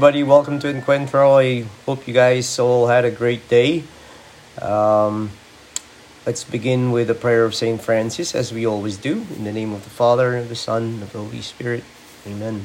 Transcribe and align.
Everybody, 0.00 0.22
welcome 0.22 0.58
to 0.60 0.72
Encuentro. 0.72 1.36
I 1.38 1.68
hope 1.84 2.08
you 2.08 2.14
guys 2.14 2.58
all 2.58 2.86
had 2.86 3.04
a 3.04 3.10
great 3.10 3.50
day. 3.50 3.84
Um, 4.58 5.28
let's 6.24 6.42
begin 6.42 6.90
with 6.90 7.10
a 7.10 7.14
prayer 7.14 7.44
of 7.44 7.54
St. 7.54 7.78
Francis, 7.78 8.34
as 8.34 8.50
we 8.50 8.66
always 8.66 8.96
do. 8.96 9.26
In 9.36 9.44
the 9.44 9.52
name 9.52 9.74
of 9.74 9.84
the 9.84 9.90
Father, 9.90 10.38
of 10.38 10.48
the 10.48 10.56
Son, 10.56 10.84
and 10.84 11.02
of 11.02 11.12
the 11.12 11.18
Holy 11.18 11.42
Spirit. 11.42 11.84
Amen. 12.26 12.64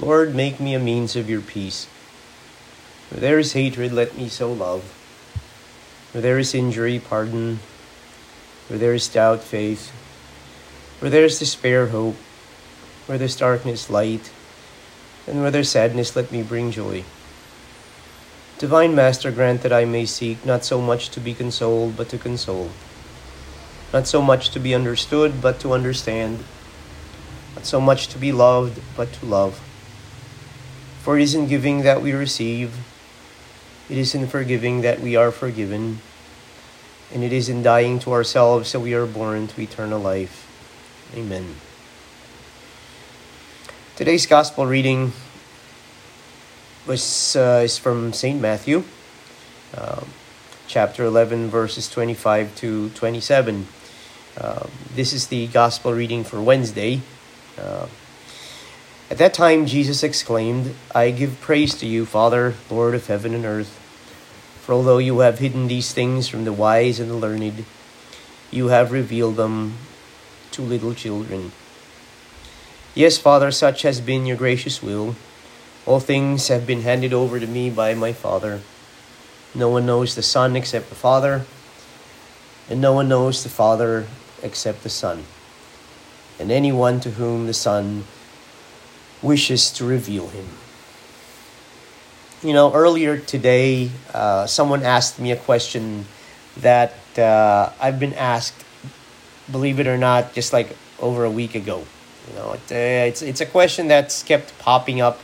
Lord, 0.00 0.34
make 0.34 0.58
me 0.58 0.74
a 0.74 0.80
means 0.80 1.14
of 1.14 1.30
your 1.30 1.42
peace. 1.42 1.86
Where 3.10 3.20
there 3.20 3.38
is 3.38 3.52
hatred, 3.52 3.92
let 3.92 4.16
me 4.16 4.28
sow 4.28 4.52
love. 4.52 4.82
Where 6.10 6.22
there 6.22 6.40
is 6.40 6.56
injury, 6.56 6.98
pardon. 6.98 7.60
Where 8.66 8.80
there 8.80 8.94
is 8.94 9.06
doubt, 9.06 9.44
faith. 9.44 9.90
Where 10.98 11.08
there 11.08 11.24
is 11.24 11.38
despair, 11.38 11.86
hope. 11.86 12.16
Where 13.06 13.16
there's 13.16 13.36
darkness, 13.36 13.88
light 13.88 14.32
and 15.30 15.40
where 15.40 15.50
there's 15.50 15.70
sadness, 15.70 16.16
let 16.16 16.32
me 16.32 16.42
bring 16.42 16.70
joy. 16.70 17.04
Divine 18.58 18.94
Master, 18.94 19.30
grant 19.30 19.62
that 19.62 19.72
I 19.72 19.84
may 19.84 20.04
seek 20.04 20.44
not 20.44 20.64
so 20.64 20.80
much 20.82 21.08
to 21.10 21.20
be 21.20 21.32
consoled, 21.32 21.96
but 21.96 22.10
to 22.10 22.18
console. 22.18 22.70
Not 23.92 24.06
so 24.06 24.20
much 24.20 24.50
to 24.50 24.60
be 24.60 24.74
understood, 24.74 25.40
but 25.40 25.58
to 25.60 25.72
understand. 25.72 26.44
Not 27.56 27.64
so 27.64 27.80
much 27.80 28.08
to 28.08 28.18
be 28.18 28.32
loved, 28.32 28.80
but 28.96 29.12
to 29.14 29.26
love. 29.26 29.60
For 31.02 31.16
it 31.16 31.22
is 31.22 31.34
in 31.34 31.48
giving 31.48 31.82
that 31.82 32.02
we 32.02 32.12
receive, 32.12 32.76
it 33.88 33.96
is 33.96 34.14
in 34.14 34.26
forgiving 34.26 34.82
that 34.82 35.00
we 35.00 35.16
are 35.16 35.32
forgiven, 35.32 36.00
and 37.14 37.24
it 37.24 37.32
is 37.32 37.48
in 37.48 37.62
dying 37.62 37.98
to 38.00 38.12
ourselves 38.12 38.72
that 38.72 38.80
we 38.80 38.94
are 38.94 39.06
born 39.06 39.48
to 39.48 39.60
eternal 39.60 39.98
life. 39.98 40.46
Amen. 41.14 41.56
Today's 44.00 44.24
gospel 44.24 44.64
reading 44.64 45.12
was 46.86 47.36
uh, 47.36 47.60
is 47.62 47.76
from 47.76 48.14
Saint 48.14 48.40
Matthew, 48.40 48.84
um, 49.76 50.06
chapter 50.66 51.04
eleven, 51.04 51.50
verses 51.50 51.86
twenty-five 51.86 52.56
to 52.64 52.88
twenty-seven. 52.96 53.68
Uh, 54.40 54.68
this 54.94 55.12
is 55.12 55.26
the 55.26 55.48
gospel 55.48 55.92
reading 55.92 56.24
for 56.24 56.40
Wednesday. 56.40 57.02
Uh, 57.58 57.88
at 59.10 59.18
that 59.18 59.34
time, 59.34 59.66
Jesus 59.66 60.02
exclaimed, 60.02 60.74
"I 60.94 61.10
give 61.10 61.38
praise 61.42 61.74
to 61.74 61.86
you, 61.86 62.06
Father, 62.06 62.54
Lord 62.70 62.94
of 62.94 63.06
heaven 63.06 63.34
and 63.34 63.44
earth, 63.44 63.76
for 64.64 64.72
although 64.72 64.96
you 64.96 65.18
have 65.18 65.40
hidden 65.40 65.68
these 65.68 65.92
things 65.92 66.26
from 66.26 66.46
the 66.46 66.54
wise 66.54 67.00
and 67.00 67.10
the 67.10 67.20
learned, 67.20 67.66
you 68.50 68.68
have 68.68 68.92
revealed 68.92 69.36
them 69.36 69.76
to 70.52 70.62
little 70.62 70.94
children." 70.94 71.52
Yes, 73.00 73.16
Father, 73.16 73.50
such 73.50 73.80
has 73.80 73.98
been 73.98 74.26
your 74.26 74.36
gracious 74.36 74.82
will. 74.82 75.16
All 75.86 76.00
things 76.00 76.48
have 76.48 76.66
been 76.66 76.82
handed 76.82 77.14
over 77.14 77.40
to 77.40 77.46
me 77.46 77.70
by 77.70 77.94
my 77.94 78.12
Father. 78.12 78.60
No 79.54 79.70
one 79.70 79.86
knows 79.86 80.14
the 80.14 80.22
Son 80.22 80.54
except 80.54 80.90
the 80.90 80.94
Father, 80.94 81.46
and 82.68 82.78
no 82.78 82.92
one 82.92 83.08
knows 83.08 83.42
the 83.42 83.48
Father 83.48 84.06
except 84.42 84.82
the 84.82 84.90
Son, 84.90 85.24
and 86.38 86.52
anyone 86.52 87.00
to 87.00 87.12
whom 87.12 87.46
the 87.46 87.54
Son 87.54 88.04
wishes 89.22 89.70
to 89.70 89.86
reveal 89.86 90.28
him. 90.28 90.48
You 92.42 92.52
know, 92.52 92.70
earlier 92.74 93.16
today, 93.16 93.92
uh, 94.12 94.46
someone 94.46 94.82
asked 94.82 95.18
me 95.18 95.32
a 95.32 95.36
question 95.36 96.04
that 96.58 96.92
uh, 97.16 97.72
I've 97.80 97.98
been 97.98 98.12
asked, 98.12 98.62
believe 99.50 99.80
it 99.80 99.86
or 99.86 99.96
not, 99.96 100.34
just 100.34 100.52
like 100.52 100.76
over 101.00 101.24
a 101.24 101.30
week 101.30 101.54
ago. 101.54 101.86
You 102.30 102.36
know, 102.36 102.52
it, 102.52 102.72
uh, 102.72 103.08
it's 103.08 103.22
it's 103.22 103.40
a 103.40 103.46
question 103.46 103.88
that's 103.88 104.22
kept 104.22 104.56
popping 104.58 105.00
up 105.00 105.18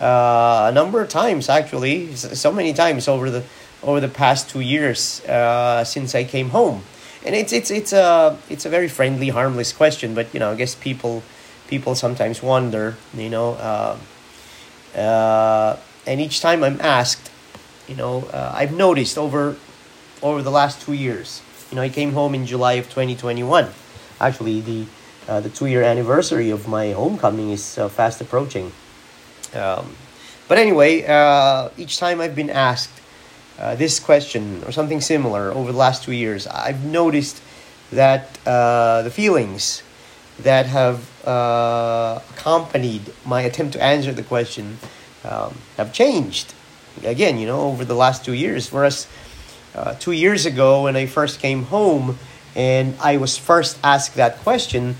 uh, 0.00 0.68
a 0.70 0.72
number 0.72 1.02
of 1.02 1.08
times 1.08 1.48
actually, 1.48 2.14
so 2.16 2.50
many 2.50 2.72
times 2.72 3.08
over 3.08 3.30
the 3.30 3.44
over 3.82 4.00
the 4.00 4.08
past 4.08 4.48
two 4.48 4.60
years 4.60 5.24
uh, 5.26 5.84
since 5.84 6.14
I 6.14 6.24
came 6.24 6.50
home, 6.50 6.82
and 7.24 7.34
it's 7.34 7.52
it's 7.52 7.70
it's 7.70 7.92
a 7.92 8.38
it's 8.48 8.64
a 8.64 8.70
very 8.70 8.88
friendly, 8.88 9.28
harmless 9.28 9.72
question. 9.72 10.14
But 10.14 10.32
you 10.32 10.40
know, 10.40 10.52
I 10.52 10.54
guess 10.54 10.74
people 10.74 11.22
people 11.68 11.94
sometimes 11.94 12.42
wonder. 12.42 12.96
You 13.14 13.28
know, 13.28 13.54
uh, 13.54 13.98
uh, 14.98 15.76
and 16.06 16.20
each 16.20 16.40
time 16.40 16.64
I'm 16.64 16.80
asked, 16.80 17.30
you 17.86 17.96
know, 17.96 18.28
I've 18.32 18.72
noticed 18.72 19.18
over 19.18 19.56
over 20.22 20.40
the 20.40 20.50
last 20.50 20.80
two 20.80 20.94
years. 20.94 21.42
You 21.70 21.76
know, 21.76 21.82
I 21.82 21.90
came 21.90 22.12
home 22.14 22.34
in 22.34 22.46
July 22.46 22.74
of 22.74 22.88
twenty 22.88 23.14
twenty 23.14 23.42
one. 23.42 23.68
Actually, 24.18 24.60
the 24.60 24.86
uh, 25.30 25.38
the 25.38 25.48
two 25.48 25.66
year 25.66 25.82
anniversary 25.82 26.50
of 26.50 26.66
my 26.66 26.90
homecoming 26.90 27.50
is 27.50 27.78
uh, 27.78 27.88
fast 27.88 28.20
approaching. 28.20 28.72
Um, 29.54 29.94
but 30.48 30.58
anyway, 30.58 31.04
uh, 31.06 31.68
each 31.78 31.98
time 31.98 32.20
I've 32.20 32.34
been 32.34 32.50
asked 32.50 32.90
uh, 33.56 33.76
this 33.76 34.00
question 34.00 34.64
or 34.66 34.72
something 34.72 35.00
similar 35.00 35.52
over 35.52 35.70
the 35.70 35.78
last 35.78 36.02
two 36.02 36.12
years, 36.12 36.48
I've 36.48 36.84
noticed 36.84 37.40
that 37.92 38.38
uh, 38.44 39.02
the 39.02 39.10
feelings 39.10 39.84
that 40.40 40.66
have 40.66 41.06
accompanied 41.22 43.02
my 43.24 43.42
attempt 43.42 43.74
to 43.74 43.82
answer 43.82 44.12
the 44.12 44.24
question 44.24 44.78
um, 45.24 45.54
have 45.76 45.92
changed. 45.92 46.54
Again, 47.04 47.38
you 47.38 47.46
know, 47.46 47.60
over 47.60 47.84
the 47.84 47.94
last 47.94 48.24
two 48.24 48.32
years. 48.32 48.72
Whereas 48.72 49.06
two 50.00 50.12
years 50.12 50.44
ago, 50.46 50.84
when 50.84 50.96
I 50.96 51.06
first 51.06 51.38
came 51.38 51.64
home 51.64 52.18
and 52.56 52.96
I 53.00 53.18
was 53.18 53.38
first 53.38 53.78
asked 53.84 54.16
that 54.16 54.38
question, 54.38 54.96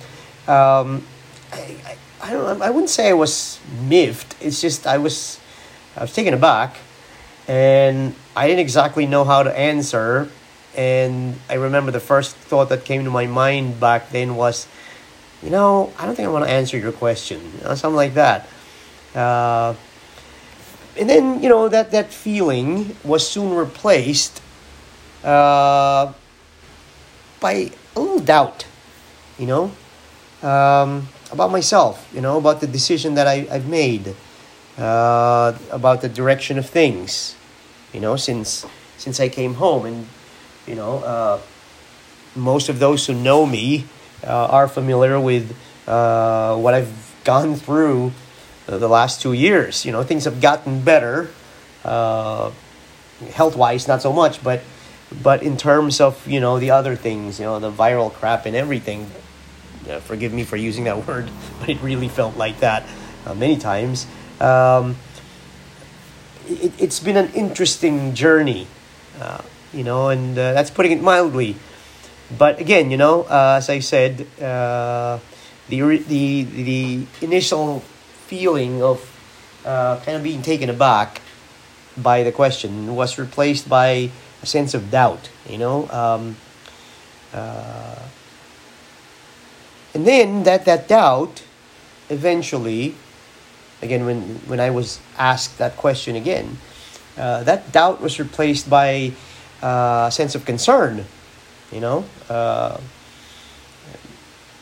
um, 0.50 1.06
I, 1.52 1.76
I, 1.86 1.96
I, 2.22 2.30
don't 2.32 2.60
I 2.60 2.70
wouldn't 2.70 2.90
say 2.90 3.08
I 3.08 3.12
was 3.12 3.60
miffed. 3.82 4.34
It's 4.42 4.60
just 4.60 4.86
I 4.86 4.98
was 4.98 5.38
I 5.96 6.02
was 6.02 6.12
taken 6.12 6.34
aback, 6.34 6.76
and 7.46 8.14
I 8.34 8.48
didn't 8.48 8.60
exactly 8.60 9.06
know 9.06 9.24
how 9.24 9.42
to 9.42 9.56
answer. 9.56 10.28
And 10.76 11.38
I 11.48 11.54
remember 11.54 11.90
the 11.90 12.00
first 12.00 12.34
thought 12.36 12.68
that 12.68 12.84
came 12.84 13.04
to 13.04 13.10
my 13.10 13.26
mind 13.26 13.80
back 13.80 14.10
then 14.10 14.36
was, 14.36 14.68
you 15.42 15.50
know, 15.50 15.92
I 15.98 16.06
don't 16.06 16.14
think 16.14 16.28
I 16.28 16.30
want 16.30 16.44
to 16.44 16.50
answer 16.50 16.78
your 16.78 16.92
question, 16.92 17.40
you 17.58 17.64
know, 17.64 17.74
something 17.74 17.96
like 17.96 18.14
that. 18.14 18.48
Uh, 19.14 19.74
and 20.96 21.08
then 21.08 21.42
you 21.42 21.48
know 21.48 21.68
that 21.68 21.92
that 21.92 22.12
feeling 22.12 22.96
was 23.04 23.26
soon 23.26 23.54
replaced 23.54 24.42
uh, 25.22 26.12
by 27.38 27.70
a 27.94 28.00
little 28.00 28.20
doubt. 28.20 28.66
You 29.38 29.46
know, 29.46 29.72
um, 30.42 31.08
about 31.32 31.50
myself, 31.50 32.08
you 32.14 32.20
know, 32.20 32.38
about 32.38 32.60
the 32.60 32.66
decision 32.66 33.14
that 33.14 33.26
I, 33.26 33.46
I've 33.50 33.68
made, 33.68 34.14
uh, 34.78 35.52
about 35.70 36.00
the 36.02 36.08
direction 36.08 36.58
of 36.58 36.68
things, 36.68 37.36
you 37.92 38.00
know, 38.00 38.16
since 38.16 38.66
since 38.96 39.20
I 39.20 39.28
came 39.28 39.54
home, 39.54 39.86
and 39.86 40.06
you 40.66 40.74
know, 40.74 40.98
uh, 40.98 41.40
most 42.34 42.68
of 42.68 42.78
those 42.78 43.06
who 43.06 43.14
know 43.14 43.46
me 43.46 43.86
uh, 44.24 44.46
are 44.46 44.68
familiar 44.68 45.18
with 45.18 45.56
uh, 45.86 46.56
what 46.56 46.74
I've 46.74 46.92
gone 47.24 47.56
through 47.56 48.12
the 48.66 48.88
last 48.88 49.20
two 49.20 49.32
years. 49.32 49.84
You 49.84 49.92
know, 49.92 50.02
things 50.02 50.24
have 50.24 50.40
gotten 50.40 50.82
better, 50.82 51.30
uh, 51.84 52.50
health 53.32 53.56
wise, 53.56 53.88
not 53.88 54.02
so 54.02 54.12
much, 54.12 54.42
but 54.42 54.62
but 55.22 55.42
in 55.42 55.56
terms 55.56 56.00
of 56.00 56.26
you 56.26 56.40
know 56.40 56.58
the 56.58 56.70
other 56.70 56.96
things, 56.96 57.38
you 57.38 57.44
know, 57.44 57.58
the 57.58 57.72
viral 57.72 58.12
crap 58.12 58.46
and 58.46 58.54
everything, 58.54 59.10
uh, 59.90 60.00
forgive 60.00 60.32
me 60.32 60.44
for 60.44 60.56
using 60.56 60.84
that 60.84 61.06
word, 61.06 61.30
but 61.58 61.68
it 61.68 61.80
really 61.82 62.08
felt 62.08 62.36
like 62.36 62.60
that 62.60 62.84
uh, 63.26 63.34
many 63.34 63.56
times. 63.56 64.06
Um, 64.40 64.96
it, 66.48 66.72
has 66.80 67.00
been 67.00 67.16
an 67.16 67.32
interesting 67.34 68.14
journey, 68.14 68.66
uh, 69.20 69.42
you 69.72 69.84
know, 69.84 70.08
and 70.08 70.38
uh, 70.38 70.52
that's 70.52 70.70
putting 70.70 70.92
it 70.92 71.02
mildly. 71.02 71.56
But 72.36 72.60
again, 72.60 72.90
you 72.90 72.96
know, 72.96 73.22
uh, 73.24 73.56
as 73.58 73.68
I 73.68 73.80
said, 73.80 74.26
uh, 74.40 75.18
the, 75.68 75.98
the, 75.98 76.42
the 76.44 77.06
initial 77.20 77.80
feeling 78.26 78.82
of 78.82 79.06
kind 79.64 80.16
of 80.16 80.22
being 80.22 80.42
taken 80.42 80.70
aback 80.70 81.20
by 81.96 82.22
the 82.22 82.32
question 82.32 82.94
was 82.94 83.18
replaced 83.18 83.68
by 83.68 84.10
a 84.42 84.46
sense 84.46 84.74
of 84.74 84.90
doubt, 84.90 85.28
you 85.48 85.58
know. 85.58 85.88
Um, 85.90 86.36
and 89.94 90.06
then 90.06 90.44
that, 90.44 90.64
that 90.64 90.88
doubt 90.88 91.42
eventually, 92.08 92.94
again, 93.82 94.04
when, 94.04 94.22
when 94.46 94.60
I 94.60 94.70
was 94.70 95.00
asked 95.18 95.58
that 95.58 95.76
question 95.76 96.16
again, 96.16 96.58
uh, 97.16 97.42
that 97.44 97.72
doubt 97.72 98.00
was 98.00 98.18
replaced 98.18 98.70
by 98.70 99.12
uh, 99.62 100.06
a 100.08 100.12
sense 100.12 100.34
of 100.34 100.44
concern, 100.44 101.04
you 101.72 101.80
know, 101.80 102.04
uh, 102.28 102.80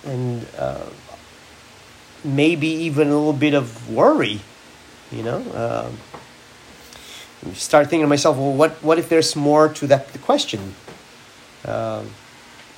and 0.04 0.46
uh, 0.56 0.86
maybe 2.25 2.69
even 2.69 3.08
a 3.08 3.16
little 3.16 3.32
bit 3.32 3.54
of 3.54 3.90
worry, 3.92 4.40
you 5.12 5.22
know. 5.22 5.38
Uh, 5.52 5.90
start 7.54 7.88
thinking 7.88 8.04
to 8.04 8.08
myself, 8.08 8.36
well, 8.36 8.52
what, 8.52 8.72
what 8.82 8.98
if 8.98 9.08
there's 9.08 9.36
more 9.36 9.69
to 9.69 9.86
that 9.86 10.08
question? 10.22 10.75
Um, 11.64 12.10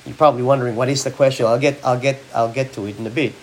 you're 0.05 0.15
probably 0.15 0.43
wondering 0.43 0.75
what 0.75 0.89
is 0.89 1.03
the 1.03 1.11
question. 1.11 1.45
I'll 1.45 1.59
get 1.59 1.79
I'll 1.83 1.99
get 1.99 2.19
I'll 2.33 2.51
get 2.51 2.73
to 2.73 2.85
it 2.85 2.97
in 2.97 3.05
a 3.05 3.09
bit. 3.09 3.33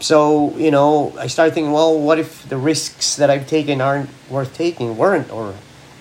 so 0.00 0.56
you 0.56 0.70
know, 0.70 1.14
I 1.18 1.26
started 1.26 1.54
thinking, 1.54 1.72
well, 1.72 1.98
what 1.98 2.18
if 2.18 2.48
the 2.48 2.56
risks 2.56 3.16
that 3.16 3.30
I've 3.30 3.46
taken 3.46 3.80
aren't 3.80 4.10
worth 4.30 4.54
taking, 4.54 4.96
weren't, 4.96 5.30
or 5.30 5.54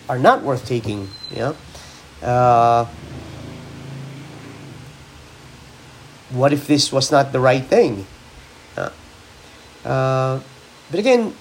are 0.10 0.20
not 0.20 0.44
worth 0.44 0.66
taking? 0.66 1.10
Yeah. 1.32 1.54
uh, 2.22 2.86
what 6.30 6.52
if 6.52 6.68
this 6.68 6.92
was 6.92 7.12
not 7.12 7.32
the 7.32 7.40
right 7.40 7.64
thing? 7.64 8.06
Uh, 8.76 8.92
uh, 9.88 10.42
but 10.92 11.00
again, 11.00 11.34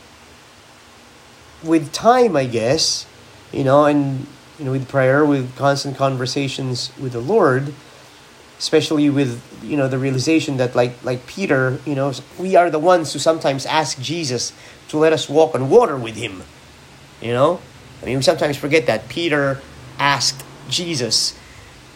with 1.62 1.93
time, 1.93 2.37
I 2.37 2.46
guess, 2.46 3.06
you 3.52 3.64
know, 3.64 3.84
and 3.84 4.26
you 4.58 4.64
know, 4.64 4.72
with 4.72 4.88
prayer, 4.88 5.25
with 5.25 5.54
constant 5.56 5.96
conversations 5.96 6.93
with 6.98 7.12
the 7.12 7.20
Lord, 7.20 7.75
especially 8.58 9.11
with 9.11 9.43
you 9.62 9.76
know 9.76 9.88
the 9.88 9.99
realization 9.99 10.56
that 10.56 10.75
like 10.75 10.93
like 11.05 11.26
Peter, 11.26 11.79
you 11.85 11.94
know, 11.94 12.12
we 12.38 12.56
are 12.56 12.70
the 12.70 12.79
ones 12.79 13.12
who 13.12 13.19
sometimes 13.19 13.67
ask 13.67 14.00
Jesus 14.00 14.53
to 14.88 14.99
let 14.99 15.12
us 15.12 15.29
walk 15.29 15.55
on 15.55 15.69
water 15.69 15.97
with 15.97 16.17
him. 16.17 16.43
You 17.20 17.32
know, 17.32 17.61
I 18.03 18.06
mean, 18.06 18.17
we 18.17 18.23
sometimes 18.23 18.56
forget 18.56 18.87
that 18.87 19.08
Peter 19.08 19.61
asked 19.99 20.44
Jesus, 20.69 21.38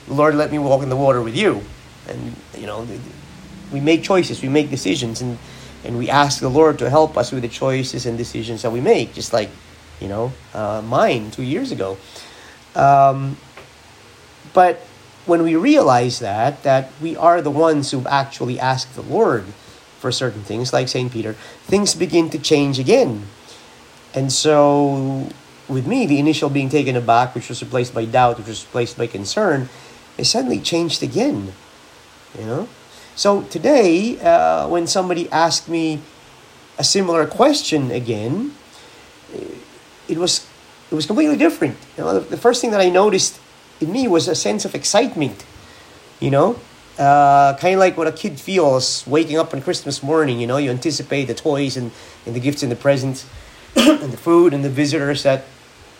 "Lord, 0.08 0.34
let 0.34 0.50
me 0.50 0.58
walk 0.58 0.82
in 0.82 0.88
the 0.88 0.96
water 0.96 1.22
with 1.22 1.36
you," 1.36 1.62
and 2.08 2.36
you 2.56 2.66
know, 2.66 2.86
we 3.72 3.80
make 3.80 4.02
choices, 4.02 4.42
we 4.42 4.48
make 4.48 4.70
decisions, 4.70 5.20
and 5.20 5.38
and 5.84 5.96
we 5.98 6.10
ask 6.10 6.40
the 6.40 6.50
Lord 6.50 6.78
to 6.80 6.90
help 6.90 7.16
us 7.16 7.32
with 7.32 7.42
the 7.42 7.48
choices 7.48 8.04
and 8.04 8.18
decisions 8.18 8.62
that 8.62 8.70
we 8.70 8.80
make, 8.80 9.14
just 9.14 9.32
like 9.32 9.50
you 10.00 10.08
know 10.08 10.32
uh, 10.52 10.82
mine 10.84 11.30
two 11.30 11.42
years 11.42 11.72
ago. 11.72 11.96
Um, 12.74 13.36
but 14.52 14.84
when 15.26 15.42
we 15.42 15.56
realize 15.56 16.18
that, 16.18 16.62
that 16.62 16.90
we 17.00 17.16
are 17.16 17.40
the 17.42 17.50
ones 17.50 17.90
who 17.90 18.06
actually 18.06 18.58
ask 18.58 18.92
the 18.94 19.02
Lord 19.02 19.44
for 19.98 20.10
certain 20.10 20.42
things, 20.42 20.72
like 20.72 20.88
St. 20.88 21.12
Peter, 21.12 21.34
things 21.64 21.94
begin 21.94 22.30
to 22.30 22.38
change 22.38 22.78
again. 22.78 23.26
And 24.14 24.32
so, 24.32 25.28
with 25.68 25.86
me, 25.86 26.06
the 26.06 26.18
initial 26.18 26.48
being 26.48 26.68
taken 26.68 26.96
aback, 26.96 27.34
which 27.34 27.48
was 27.48 27.62
replaced 27.62 27.94
by 27.94 28.06
doubt, 28.06 28.38
which 28.38 28.48
was 28.48 28.64
replaced 28.64 28.96
by 28.96 29.06
concern, 29.06 29.68
it 30.16 30.24
suddenly 30.24 30.58
changed 30.58 31.02
again. 31.02 31.52
You 32.38 32.46
know? 32.46 32.68
So, 33.14 33.42
today, 33.42 34.18
uh, 34.20 34.68
when 34.68 34.86
somebody 34.86 35.30
asked 35.30 35.68
me 35.68 36.00
a 36.78 36.84
similar 36.84 37.26
question 37.26 37.90
again, 37.90 38.54
it 40.08 40.18
was 40.18 40.46
it 40.90 40.94
was 40.94 41.06
completely 41.06 41.36
different. 41.36 41.76
You 41.96 42.04
know, 42.04 42.18
the, 42.18 42.20
the 42.20 42.36
first 42.36 42.60
thing 42.60 42.72
that 42.72 42.80
I 42.80 42.90
noticed 42.90 43.38
in 43.80 43.92
me 43.92 44.06
was 44.08 44.28
a 44.28 44.34
sense 44.34 44.64
of 44.64 44.74
excitement. 44.74 45.44
You 46.20 46.30
know, 46.30 46.60
uh, 46.98 47.56
kind 47.56 47.74
of 47.74 47.80
like 47.80 47.96
what 47.96 48.06
a 48.06 48.12
kid 48.12 48.38
feels 48.38 49.06
waking 49.06 49.38
up 49.38 49.54
on 49.54 49.62
Christmas 49.62 50.02
morning. 50.02 50.38
You 50.38 50.46
know, 50.46 50.58
you 50.58 50.70
anticipate 50.70 51.24
the 51.24 51.34
toys 51.34 51.76
and, 51.76 51.92
and 52.26 52.36
the 52.36 52.40
gifts 52.40 52.62
and 52.62 52.70
the 52.70 52.76
presents 52.76 53.26
and 53.76 54.12
the 54.12 54.18
food 54.18 54.52
and 54.52 54.64
the 54.64 54.70
visitors 54.70 55.22
that 55.22 55.44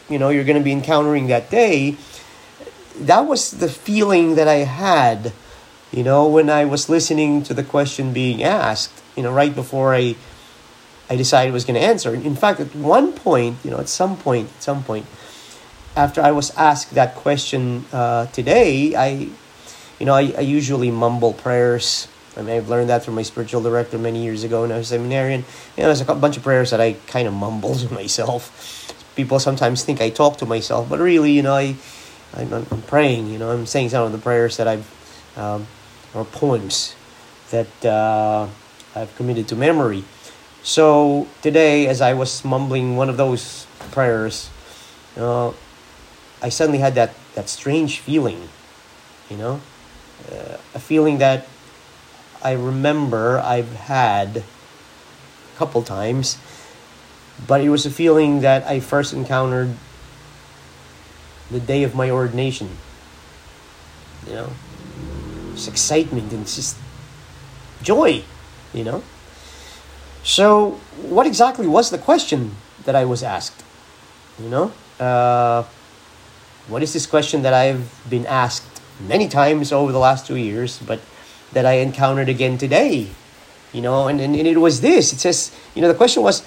you 0.09 0.19
know 0.19 0.29
you're 0.29 0.45
going 0.45 0.59
to 0.59 0.65
be 0.65 0.73
encountering 0.73 1.29
that 1.29 1.51
day. 1.51 1.97
That 2.99 3.21
was 3.27 3.53
the 3.53 3.69
feeling 3.69 4.35
that 4.35 4.47
I 4.47 4.67
had, 4.69 5.33
you 5.91 6.03
know, 6.03 6.29
when 6.29 6.51
I 6.51 6.67
was 6.67 6.91
listening 6.91 7.43
to 7.45 7.55
the 7.55 7.65
question 7.65 8.13
being 8.13 8.43
asked. 8.43 9.03
You 9.17 9.23
know, 9.23 9.33
right 9.33 9.55
before 9.55 9.95
I 9.95 10.17
I 11.09 11.17
decided 11.17 11.51
I 11.51 11.53
was 11.55 11.65
going 11.65 11.75
to 11.75 11.87
answer. 11.87 12.15
In 12.15 12.37
fact, 12.37 12.61
at 12.61 12.75
one 12.75 13.13
point, 13.13 13.57
you 13.65 13.71
know, 13.71 13.79
at 13.79 13.89
some 13.89 14.17
point, 14.17 14.49
at 14.57 14.63
some 14.63 14.85
point, 14.85 15.07
after 16.01 16.23
I 16.23 16.33
was 16.33 16.51
asked 16.57 16.95
that 16.95 17.15
question 17.15 17.85
uh, 17.93 18.25
today, 18.27 18.95
I, 18.95 19.29
you 19.99 20.07
know, 20.07 20.15
I, 20.15 20.33
I 20.33 20.41
usually 20.41 20.91
mumble 20.91 21.35
prayers. 21.35 22.09
I 22.39 22.41
mean, 22.41 22.57
I've 22.57 22.71
learned 22.71 22.89
that 22.89 23.05
from 23.05 23.17
my 23.17 23.23
spiritual 23.23 23.61
director 23.61 23.99
many 23.99 24.25
years 24.25 24.43
ago 24.43 24.63
when 24.63 24.73
I 24.73 24.79
was 24.79 24.89
seminarian. 24.89 25.45
You 25.77 25.83
know, 25.83 25.89
there's 25.93 26.01
a 26.01 26.15
bunch 26.15 26.39
of 26.39 26.43
prayers 26.43 26.71
that 26.71 26.81
I 26.81 26.95
kind 27.07 27.29
of 27.29 27.35
mumble 27.35 27.75
to 27.75 27.93
myself. 28.01 28.95
People 29.15 29.39
sometimes 29.39 29.85
think 29.85 30.01
I 30.01 30.09
talk 30.09 30.39
to 30.39 30.47
myself, 30.47 30.89
but 30.89 31.01
really, 31.01 31.33
you 31.33 31.43
know, 31.43 31.55
I, 31.55 31.77
I'm, 32.35 32.51
I'm 32.51 32.83
praying. 32.89 33.27
You 33.29 33.39
know, 33.39 33.51
I'm 33.51 33.67
saying 33.67 33.91
some 33.91 34.07
of 34.07 34.13
the 34.13 34.19
prayers 34.19 34.57
that 34.57 34.67
I've, 34.67 34.89
um, 35.37 35.67
or 36.15 36.25
poems 36.25 36.97
that 37.51 37.85
uh, 37.85 38.49
I've 38.97 39.15
committed 39.17 39.49
to 39.49 39.57
memory. 39.57 40.05
So 40.63 41.29
today, 41.43 41.89
as 41.89 42.01
I 42.01 42.15
was 42.15 42.43
mumbling 42.43 42.97
one 42.97 43.11
of 43.11 43.19
those 43.19 43.67
prayers, 43.93 44.49
uh, 45.19 45.53
I 46.43 46.49
suddenly 46.49 46.79
had 46.79 46.95
that, 46.95 47.15
that 47.35 47.49
strange 47.49 47.99
feeling, 47.99 48.49
you 49.29 49.37
know, 49.37 49.61
uh, 50.31 50.57
a 50.75 50.79
feeling 50.79 51.19
that 51.19 51.47
I 52.43 52.53
remember 52.53 53.39
I've 53.39 53.73
had 53.75 54.39
a 54.39 55.59
couple 55.59 55.83
times, 55.83 56.39
but 57.47 57.61
it 57.61 57.69
was 57.69 57.85
a 57.85 57.91
feeling 57.91 58.41
that 58.41 58.67
I 58.67 58.81
first 58.81 59.13
encountered 59.13 59.77
the 61.51 61.61
day 61.61 61.83
of 61.83 61.95
my 61.95 62.11
ordination. 62.11 62.79
You 64.27 64.35
know, 64.35 64.51
it's 65.53 65.69
excitement 65.69 66.33
and 66.33 66.43
it's 66.43 66.57
just 66.57 66.77
joy, 67.83 68.23
you 68.73 68.85
know. 68.85 69.03
So, 70.23 70.81
what 71.03 71.27
exactly 71.27 71.67
was 71.67 71.91
the 71.91 71.99
question 71.99 72.57
that 72.85 72.95
I 72.95 73.05
was 73.05 73.23
asked? 73.23 73.65
You 74.39 74.49
know, 74.49 74.73
uh, 74.99 75.65
what 76.71 76.83
is 76.83 76.93
this 76.93 77.05
question 77.05 77.43
that 77.43 77.53
I've 77.53 77.93
been 78.09 78.25
asked 78.27 78.81
many 79.01 79.29
times 79.29 79.73
over 79.73 79.91
the 79.91 79.99
last 79.99 80.27
two 80.27 80.37
years, 80.37 80.79
but 80.79 81.01
that 81.53 81.67
I 81.67 81.73
encountered 81.83 82.29
again 82.29 82.59
today? 82.59 83.09
You 83.73 83.83
know, 83.83 84.07
and, 84.07 84.21
and, 84.21 84.37
and 84.37 84.47
it 84.47 84.57
was 84.59 84.81
this. 84.81 85.13
It 85.13 85.19
says, 85.19 85.55
you 85.75 85.83
know, 85.83 85.89
the 85.89 85.95
question 85.95 86.23
was, 86.23 86.45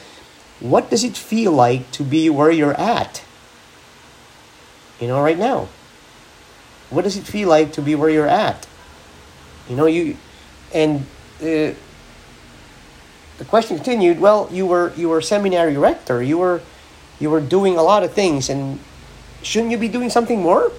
what 0.62 0.90
does 0.90 1.04
it 1.04 1.18
feel 1.18 1.52
like 1.52 1.92
to 1.92 2.04
be 2.04 2.30
where 2.30 2.52
you're 2.52 2.74
at? 2.74 3.24
You 5.00 5.08
know, 5.08 5.22
right 5.22 5.38
now. 5.38 5.68
What 6.90 7.04
does 7.04 7.18
it 7.18 7.26
feel 7.26 7.50
like 7.50 7.74
to 7.74 7.82
be 7.82 7.96
where 7.96 8.10
you're 8.10 8.28
at? 8.28 8.66
You 9.68 9.76
know, 9.76 9.88
you, 9.88 10.16
and 10.74 11.02
uh, 11.42 11.76
the 13.38 13.46
question 13.48 13.76
continued, 13.78 14.22
well, 14.22 14.48
you 14.52 14.66
were 14.66 14.94
you 14.96 15.10
were 15.10 15.22
seminary 15.22 15.76
rector. 15.76 16.22
You 16.22 16.38
were 16.38 16.62
you 17.20 17.30
were 17.30 17.42
doing 17.42 17.78
a 17.78 17.84
lot 17.84 18.04
of 18.04 18.14
things, 18.14 18.50
and 18.50 18.80
shouldn't 19.44 19.72
you 19.72 19.78
be 19.78 19.88
doing 19.88 20.10
something 20.10 20.42
more? 20.42 20.72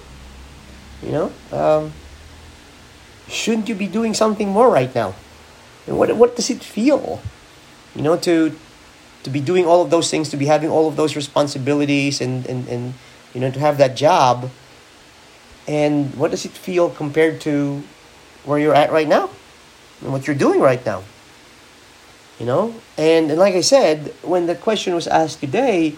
You 1.01 1.11
know, 1.11 1.31
um, 1.51 1.93
shouldn't 3.27 3.69
you 3.69 3.75
be 3.75 3.87
doing 3.87 4.13
something 4.13 4.49
more 4.49 4.69
right 4.69 4.93
now? 4.93 5.15
And 5.87 5.97
what 5.97 6.15
what 6.17 6.35
does 6.35 6.49
it 6.49 6.63
feel? 6.63 7.21
You 7.95 8.01
know, 8.01 8.17
to 8.17 8.57
to 9.23 9.29
be 9.29 9.39
doing 9.39 9.65
all 9.65 9.81
of 9.81 9.89
those 9.89 10.09
things, 10.09 10.29
to 10.29 10.37
be 10.37 10.45
having 10.45 10.69
all 10.69 10.87
of 10.87 10.95
those 10.95 11.15
responsibilities, 11.15 12.21
and 12.21 12.45
and 12.47 12.67
and 12.67 12.93
you 13.33 13.41
know, 13.41 13.51
to 13.51 13.59
have 13.59 13.77
that 13.77 13.95
job. 13.95 14.49
And 15.67 16.13
what 16.15 16.29
does 16.29 16.45
it 16.45 16.51
feel 16.51 16.89
compared 16.89 17.41
to 17.41 17.81
where 18.45 18.59
you're 18.59 18.75
at 18.75 18.91
right 18.91 19.07
now, 19.07 19.29
and 20.01 20.11
what 20.11 20.27
you're 20.27 20.35
doing 20.35 20.59
right 20.59 20.83
now? 20.85 21.03
you 22.39 22.45
know 22.45 22.75
and, 22.97 23.31
and 23.31 23.39
like 23.39 23.55
i 23.55 23.61
said 23.61 24.13
when 24.21 24.45
the 24.45 24.55
question 24.55 24.93
was 24.93 25.07
asked 25.07 25.39
today 25.39 25.95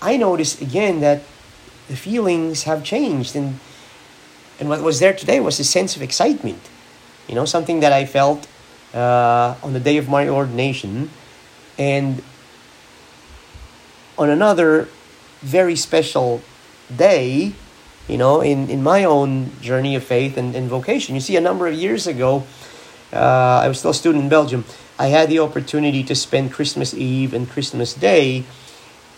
i 0.00 0.16
noticed 0.16 0.60
again 0.60 1.00
that 1.00 1.22
the 1.88 1.96
feelings 1.96 2.64
have 2.64 2.84
changed. 2.84 3.36
And 3.36 3.58
and 4.62 4.68
what 4.68 4.80
was 4.82 5.00
there 5.00 5.12
today 5.12 5.40
was 5.40 5.58
a 5.58 5.64
sense 5.64 5.96
of 5.96 6.02
excitement 6.02 6.60
you 7.28 7.34
know 7.34 7.44
something 7.44 7.80
that 7.80 7.92
i 7.92 8.04
felt 8.04 8.46
uh, 8.94 9.56
on 9.62 9.72
the 9.72 9.80
day 9.80 9.96
of 9.96 10.08
my 10.08 10.28
ordination 10.28 11.10
and 11.78 12.22
on 14.18 14.28
another 14.28 14.88
very 15.40 15.74
special 15.74 16.42
day 16.94 17.52
you 18.06 18.18
know 18.18 18.40
in, 18.40 18.68
in 18.68 18.82
my 18.82 19.02
own 19.02 19.50
journey 19.60 19.96
of 19.96 20.04
faith 20.04 20.36
and, 20.36 20.54
and 20.54 20.68
vocation. 20.68 21.14
You 21.14 21.20
see 21.20 21.36
a 21.36 21.40
number 21.40 21.66
of 21.66 21.74
years 21.74 22.06
ago 22.06 22.44
uh, 23.12 23.64
i 23.64 23.68
was 23.68 23.78
still 23.78 23.90
a 23.90 23.94
student 23.94 24.24
in 24.24 24.28
belgium. 24.28 24.64
I 24.98 25.06
had 25.06 25.28
the 25.28 25.40
opportunity 25.40 26.04
to 26.04 26.14
spend 26.14 26.52
Christmas 26.52 26.94
Eve 26.94 27.34
and 27.34 27.48
Christmas 27.48 27.94
Day 27.94 28.44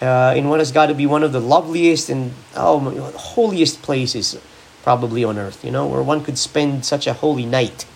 uh, 0.04 0.34
in 0.36 0.48
what 0.48 0.60
has 0.60 0.70
got 0.70 0.86
to 0.86 0.94
be 0.94 1.06
one 1.06 1.22
of 1.22 1.32
the 1.32 1.40
loveliest 1.40 2.10
and 2.10 2.32
oh, 2.54 2.78
holiest 3.16 3.82
places 3.82 4.38
probably 4.82 5.24
on 5.24 5.38
earth, 5.38 5.64
you 5.64 5.70
know, 5.70 5.86
where 5.86 6.02
one 6.02 6.22
could 6.22 6.36
spend 6.36 6.84
such 6.84 7.06
a 7.06 7.14
holy 7.14 7.46
night, 7.46 7.86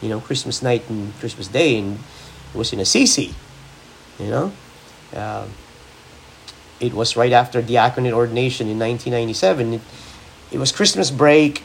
you 0.00 0.08
know, 0.08 0.20
Christmas 0.20 0.62
night 0.62 0.88
and 0.88 1.12
Christmas 1.20 1.48
Day, 1.48 1.78
and 1.78 1.98
it 2.54 2.56
was 2.56 2.72
in 2.72 2.80
Assisi, 2.80 3.34
you 4.18 4.30
know. 4.30 4.52
Uh, 5.14 5.46
it 6.80 6.94
was 6.94 7.14
right 7.14 7.32
after 7.32 7.60
diaconate 7.60 8.14
ordination 8.14 8.68
in 8.68 8.78
1997. 8.78 9.74
It, 9.74 9.80
it 10.52 10.58
was 10.58 10.72
Christmas 10.72 11.10
break. 11.10 11.62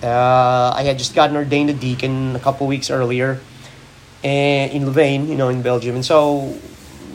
Uh, 0.00 0.72
I 0.74 0.84
had 0.84 0.96
just 0.96 1.14
gotten 1.14 1.36
ordained 1.36 1.70
a 1.70 1.74
deacon 1.74 2.36
a 2.36 2.38
couple 2.38 2.68
weeks 2.68 2.88
earlier 2.88 3.40
and 4.22 4.72
in 4.72 4.86
Louvain, 4.86 5.28
you 5.28 5.36
know, 5.36 5.48
in 5.48 5.62
Belgium. 5.62 5.96
And 5.96 6.04
so 6.04 6.56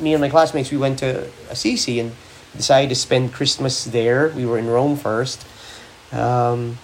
me 0.04 0.14
and 0.14 0.22
my 0.22 0.30
classmates, 0.30 0.72
we 0.72 0.78
went 0.78 1.00
to 1.00 1.30
Assisi 1.50 2.00
and 2.00 2.14
decided 2.56 2.90
to 2.90 2.96
spend 2.96 3.34
Christmas 3.34 3.86
there. 3.86 4.30
We 4.30 4.46
were 4.46 4.58
in 4.58 4.68
Rome 4.68 4.98
first. 4.98 5.46
Um, 6.12 6.78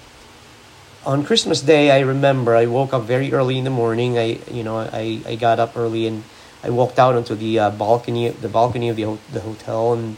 on 1.05 1.23
Christmas 1.23 1.61
Day, 1.61 1.91
I 1.91 1.99
remember 1.99 2.55
I 2.55 2.65
woke 2.65 2.93
up 2.93 3.03
very 3.03 3.31
early 3.31 3.57
in 3.57 3.63
the 3.63 3.69
morning. 3.69 4.17
I, 4.17 4.39
you 4.51 4.63
know, 4.63 4.77
I, 4.77 5.21
I 5.25 5.35
got 5.35 5.59
up 5.59 5.77
early 5.77 6.07
and 6.07 6.23
I 6.63 6.69
walked 6.71 6.99
out 6.99 7.15
onto 7.15 7.35
the 7.35 7.59
uh, 7.59 7.69
balcony, 7.71 8.29
the 8.29 8.49
balcony 8.49 8.89
of 8.89 8.95
the 8.95 9.17
the 9.31 9.39
hotel, 9.39 9.93
and 9.93 10.17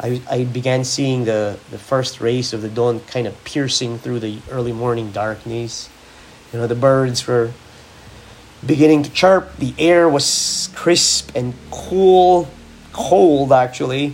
I, 0.00 0.20
I 0.30 0.44
began 0.44 0.84
seeing 0.84 1.24
the, 1.24 1.58
the 1.70 1.78
first 1.78 2.20
rays 2.20 2.52
of 2.52 2.60
the 2.60 2.68
dawn 2.68 3.00
kind 3.00 3.26
of 3.26 3.44
piercing 3.44 3.98
through 3.98 4.20
the 4.20 4.38
early 4.50 4.72
morning 4.72 5.10
darkness. 5.10 5.88
You 6.52 6.58
know, 6.58 6.66
the 6.66 6.74
birds 6.74 7.26
were 7.26 7.52
beginning 8.64 9.02
to 9.02 9.10
chirp. 9.10 9.56
The 9.56 9.74
air 9.78 10.08
was 10.08 10.70
crisp 10.74 11.30
and 11.34 11.54
cool, 11.70 12.48
cold 12.92 13.52
actually. 13.52 14.06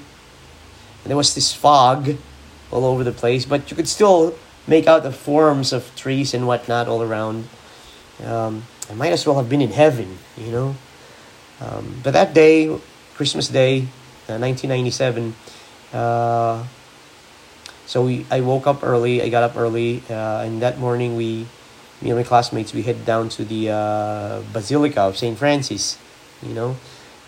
And 1.02 1.10
there 1.10 1.16
was 1.16 1.34
this 1.34 1.52
fog 1.52 2.16
all 2.70 2.84
over 2.84 3.04
the 3.04 3.12
place, 3.12 3.44
but 3.44 3.70
you 3.70 3.76
could 3.76 3.88
still 3.88 4.34
make 4.66 4.86
out 4.86 5.02
the 5.02 5.12
forms 5.12 5.72
of 5.72 5.94
trees 5.96 6.32
and 6.34 6.46
whatnot 6.46 6.88
all 6.88 7.02
around. 7.02 7.48
Um, 8.24 8.64
I 8.90 8.94
might 8.94 9.12
as 9.12 9.26
well 9.26 9.36
have 9.36 9.48
been 9.48 9.60
in 9.60 9.72
heaven, 9.72 10.18
you 10.36 10.52
know. 10.52 10.76
Um, 11.60 12.00
but 12.02 12.12
that 12.12 12.34
day, 12.34 12.76
Christmas 13.14 13.48
Day, 13.48 13.82
uh, 14.28 14.38
1997, 14.38 15.34
uh, 15.92 16.64
so 17.86 18.04
we 18.04 18.24
I 18.30 18.40
woke 18.40 18.66
up 18.66 18.82
early. 18.82 19.22
I 19.22 19.28
got 19.28 19.42
up 19.42 19.56
early, 19.56 20.02
uh, 20.08 20.42
and 20.46 20.62
that 20.62 20.78
morning 20.78 21.16
we, 21.16 21.46
me 22.02 22.10
and 22.10 22.18
my 22.18 22.24
classmates, 22.24 22.74
we 22.74 22.82
head 22.82 23.04
down 23.04 23.28
to 23.30 23.44
the 23.44 23.70
uh, 23.70 24.42
Basilica 24.52 25.02
of 25.02 25.16
Saint 25.16 25.38
Francis. 25.38 25.98
You 26.42 26.54
know, 26.54 26.76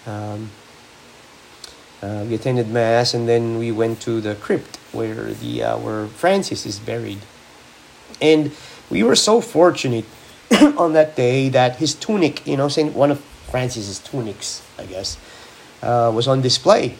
um, 0.06 0.50
uh, 2.02 2.24
we 2.28 2.34
attended 2.34 2.68
mass, 2.68 3.14
and 3.14 3.28
then 3.28 3.58
we 3.58 3.70
went 3.70 4.00
to 4.02 4.20
the 4.20 4.34
crypt 4.34 4.76
where 4.92 5.32
the 5.32 5.62
uh, 5.62 5.78
where 5.78 6.06
Francis 6.06 6.66
is 6.66 6.78
buried, 6.78 7.20
and 8.20 8.50
we 8.90 9.02
were 9.02 9.16
so 9.16 9.40
fortunate 9.40 10.04
on 10.76 10.92
that 10.92 11.16
day 11.16 11.48
that 11.48 11.76
his 11.76 11.94
tunic, 11.94 12.46
you 12.46 12.56
know, 12.56 12.68
Saint 12.68 12.94
one 12.94 13.10
of 13.10 13.20
Francis's 13.50 14.00
tunics, 14.00 14.62
I 14.78 14.86
guess, 14.86 15.16
uh, 15.82 16.10
was 16.14 16.26
on 16.26 16.40
display 16.40 16.96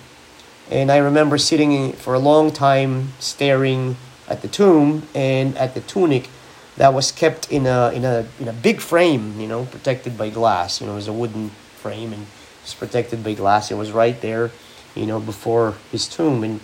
and 0.71 0.91
I 0.91 0.97
remember 0.97 1.39
sitting 1.39 1.93
for 1.93 2.15
a 2.15 2.19
long 2.19 2.51
time 2.51 3.13
staring 3.19 3.97
at 4.29 4.43
the 4.43 4.49
tomb 4.49 5.07
and 5.15 5.57
at 5.59 5.75
the 5.75 5.81
tunic 5.81 6.29
that 6.77 6.93
was 6.93 7.13
kept 7.13 7.51
in 7.51 7.67
a 7.67 7.91
in 7.91 8.05
a 8.05 8.27
in 8.41 8.49
a 8.49 8.53
big 8.53 8.81
frame, 8.81 9.41
you 9.41 9.47
know, 9.47 9.65
protected 9.67 10.19
by 10.19 10.31
glass. 10.31 10.81
You 10.81 10.87
know, 10.87 10.95
it 10.95 10.97
was 10.97 11.09
a 11.09 11.13
wooden 11.13 11.51
frame 11.77 12.13
and 12.13 12.27
it's 12.63 12.75
protected 12.75 13.23
by 13.23 13.35
glass. 13.35 13.71
It 13.71 13.77
was 13.77 13.93
right 13.93 14.21
there, 14.21 14.51
you 14.95 15.07
know, 15.07 15.21
before 15.21 15.75
his 15.93 16.09
tomb. 16.09 16.43
And 16.43 16.61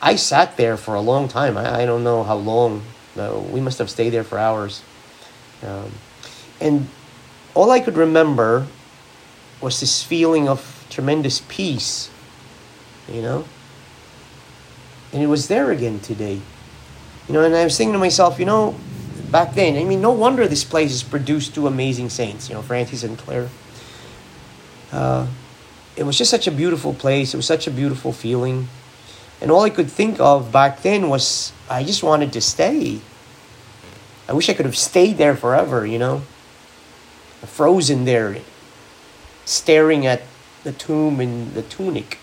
I 0.00 0.16
sat 0.16 0.56
there 0.56 0.76
for 0.76 0.94
a 0.94 1.00
long 1.00 1.28
time. 1.28 1.56
I, 1.56 1.82
I 1.82 1.86
don't 1.86 2.04
know 2.04 2.22
how 2.22 2.36
long. 2.36 2.82
We 3.52 3.60
must 3.60 3.78
have 3.78 3.90
stayed 3.90 4.10
there 4.10 4.24
for 4.24 4.38
hours. 4.38 4.82
Um, 5.62 5.92
and 6.60 6.88
all 7.54 7.70
I 7.70 7.78
could 7.78 7.96
remember 7.96 8.66
was 9.60 9.78
this 9.78 10.02
feeling 10.02 10.48
of 10.48 10.84
tremendous 10.90 11.40
peace 11.46 12.10
you 13.08 13.22
know? 13.22 13.44
And 15.12 15.22
it 15.22 15.26
was 15.26 15.48
there 15.48 15.70
again 15.70 16.00
today. 16.00 16.40
You 17.28 17.34
know, 17.34 17.42
and 17.42 17.54
I 17.54 17.64
was 17.64 17.76
thinking 17.76 17.94
to 17.94 17.98
myself, 17.98 18.38
you 18.38 18.44
know, 18.44 18.74
back 19.30 19.54
then, 19.54 19.76
I 19.76 19.84
mean, 19.84 20.00
no 20.00 20.10
wonder 20.10 20.46
this 20.46 20.64
place 20.64 20.90
has 20.90 21.02
produced 21.02 21.54
two 21.54 21.66
amazing 21.66 22.10
saints, 22.10 22.48
you 22.48 22.54
know, 22.54 22.62
Francis 22.62 23.02
and 23.02 23.18
Clare. 23.18 23.48
Uh, 24.92 25.26
it 25.96 26.04
was 26.04 26.18
just 26.18 26.30
such 26.30 26.46
a 26.46 26.50
beautiful 26.50 26.92
place. 26.92 27.34
It 27.34 27.36
was 27.36 27.46
such 27.46 27.66
a 27.66 27.70
beautiful 27.70 28.12
feeling. 28.12 28.68
And 29.40 29.50
all 29.50 29.62
I 29.62 29.70
could 29.70 29.90
think 29.90 30.20
of 30.20 30.52
back 30.52 30.82
then 30.82 31.08
was 31.08 31.52
I 31.68 31.82
just 31.82 32.02
wanted 32.02 32.32
to 32.34 32.40
stay. 32.40 33.00
I 34.28 34.32
wish 34.32 34.48
I 34.48 34.54
could 34.54 34.66
have 34.66 34.76
stayed 34.76 35.18
there 35.18 35.36
forever, 35.36 35.86
you 35.86 35.98
know? 35.98 36.22
Frozen 37.42 38.04
there, 38.04 38.38
staring 39.44 40.06
at 40.06 40.22
the 40.62 40.72
tomb 40.72 41.20
and 41.20 41.52
the 41.54 41.62
tunic. 41.62 42.18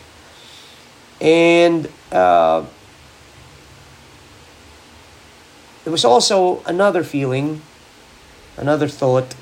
And 1.19 1.87
uh, 2.11 2.65
there 5.83 5.91
was 5.91 6.05
also 6.05 6.61
another 6.65 7.03
feeling, 7.03 7.61
another 8.57 8.87
thought, 8.87 9.35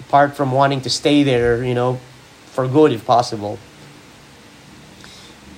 apart 0.00 0.36
from 0.36 0.52
wanting 0.52 0.80
to 0.82 0.90
stay 0.90 1.22
there, 1.22 1.64
you 1.64 1.74
know, 1.74 1.98
for 2.46 2.68
good 2.68 2.92
if 2.92 3.04
possible. 3.04 3.58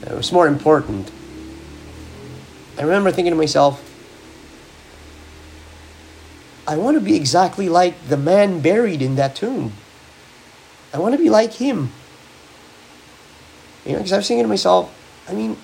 It 0.03 0.13
was 0.13 0.33
more 0.33 0.47
important. 0.47 1.11
I 2.79 2.83
remember 2.83 3.11
thinking 3.11 3.33
to 3.33 3.37
myself, 3.37 3.91
I 6.67 6.77
want 6.77 6.97
to 6.97 7.01
be 7.01 7.15
exactly 7.15 7.69
like 7.69 8.09
the 8.09 8.17
man 8.17 8.61
buried 8.61 9.03
in 9.03 9.17
that 9.17 9.37
tomb. 9.37 9.73
I 10.93 10.99
want 10.99 11.13
to 11.13 11.19
be 11.19 11.29
like 11.29 11.55
him. 11.55 11.91
You 13.85 13.93
know, 13.93 13.99
because 13.99 14.13
I 14.13 14.17
was 14.17 14.29
thinking 14.29 14.45
to 14.45 14.49
myself, 14.49 14.93
I 15.29 15.35
mean, 15.35 15.59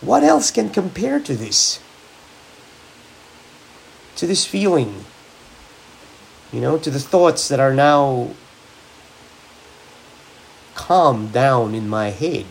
what 0.00 0.22
else 0.22 0.50
can 0.50 0.68
compare 0.68 1.20
to 1.20 1.34
this? 1.34 1.80
To 4.16 4.26
this 4.26 4.44
feeling? 4.44 5.04
You 6.52 6.60
know, 6.60 6.78
to 6.78 6.90
the 6.90 7.00
thoughts 7.00 7.48
that 7.48 7.60
are 7.60 7.74
now 7.74 8.30
calmed 10.74 11.32
down 11.32 11.74
in 11.74 11.88
my 11.88 12.10
head. 12.10 12.46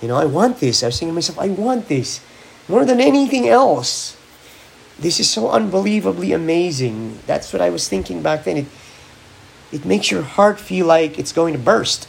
You 0.00 0.08
know, 0.08 0.16
I 0.16 0.24
want 0.24 0.60
this. 0.60 0.82
I 0.82 0.86
was 0.86 0.98
thinking 0.98 1.12
to 1.12 1.14
myself, 1.14 1.38
I 1.38 1.48
want 1.48 1.88
this 1.88 2.20
more 2.68 2.84
than 2.84 3.00
anything 3.00 3.48
else. 3.48 4.16
This 4.98 5.20
is 5.20 5.28
so 5.28 5.50
unbelievably 5.50 6.32
amazing. 6.32 7.18
That's 7.26 7.52
what 7.52 7.62
I 7.62 7.70
was 7.70 7.88
thinking 7.88 8.22
back 8.22 8.44
then. 8.44 8.58
It, 8.58 8.66
it 9.72 9.84
makes 9.84 10.10
your 10.10 10.22
heart 10.22 10.60
feel 10.60 10.86
like 10.86 11.18
it's 11.18 11.32
going 11.32 11.52
to 11.52 11.58
burst 11.58 12.08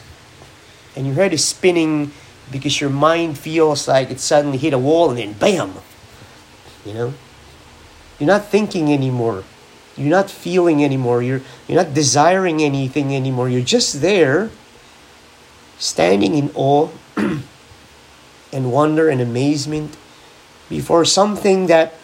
and 0.98 1.06
your 1.06 1.14
head 1.14 1.32
is 1.32 1.44
spinning 1.44 2.10
because 2.50 2.80
your 2.80 2.90
mind 2.90 3.38
feels 3.38 3.86
like 3.86 4.10
it 4.10 4.18
suddenly 4.18 4.58
hit 4.58 4.72
a 4.72 4.78
wall 4.78 5.10
and 5.10 5.18
then 5.18 5.32
bam 5.34 5.74
you 6.84 6.92
know 6.92 7.14
you're 8.18 8.26
not 8.26 8.46
thinking 8.46 8.92
anymore. 8.92 9.44
You're 9.96 10.10
not 10.10 10.30
feeling 10.30 10.84
anymore. 10.84 11.22
You're 11.22 11.42
you're 11.66 11.82
not 11.82 11.94
desiring 11.94 12.62
anything 12.62 13.14
anymore. 13.14 13.48
You're 13.48 13.62
just 13.62 14.00
there 14.00 14.50
standing 15.78 16.34
in 16.34 16.50
awe 16.54 16.88
and 18.52 18.72
wonder 18.72 19.08
and 19.08 19.20
amazement 19.20 19.96
before 20.68 21.04
something 21.04 21.66
that 21.66 21.94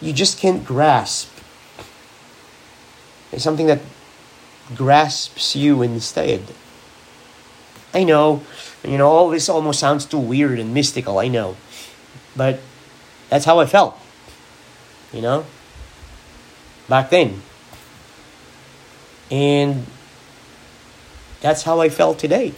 you 0.00 0.12
just 0.12 0.38
can't 0.38 0.64
grasp. 0.64 1.28
It's 3.32 3.44
something 3.44 3.66
that 3.66 3.80
grasps 4.74 5.54
you 5.54 5.82
instead. 5.82 6.42
I 7.92 8.04
know, 8.04 8.42
you 8.84 8.98
know, 8.98 9.08
all 9.08 9.30
this 9.30 9.48
almost 9.48 9.80
sounds 9.80 10.06
too 10.06 10.18
weird 10.18 10.58
and 10.58 10.72
mystical, 10.72 11.18
I 11.18 11.28
know. 11.28 11.56
But 12.36 12.60
that's 13.28 13.44
how 13.44 13.58
I 13.58 13.66
felt. 13.66 13.99
You 15.12 15.22
know? 15.22 15.46
Back 16.88 17.10
then. 17.10 17.42
And 19.30 19.86
that's 21.40 21.62
how 21.62 21.80
I 21.80 21.88
felt 21.88 22.18
today. 22.18 22.52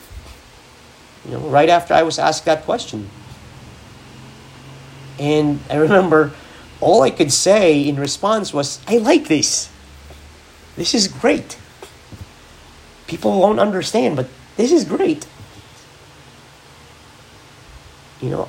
You 1.24 1.32
know, 1.32 1.38
right 1.38 1.68
after 1.68 1.94
I 1.94 2.02
was 2.02 2.18
asked 2.18 2.44
that 2.46 2.64
question. 2.64 3.08
And 5.18 5.60
I 5.70 5.76
remember 5.76 6.32
all 6.80 7.02
I 7.02 7.10
could 7.10 7.32
say 7.32 7.86
in 7.86 7.96
response 7.96 8.52
was, 8.52 8.80
I 8.88 8.98
like 8.98 9.28
this. 9.28 9.70
This 10.76 10.94
is 10.94 11.06
great. 11.06 11.58
People 13.06 13.38
won't 13.38 13.60
understand, 13.60 14.16
but 14.16 14.26
this 14.56 14.72
is 14.72 14.84
great. 14.84 15.26
You 18.20 18.30
know, 18.30 18.48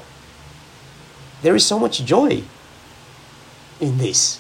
there 1.41 1.55
is 1.55 1.65
so 1.65 1.77
much 1.77 2.03
joy 2.05 2.43
in 3.83 3.97
this. 3.97 4.39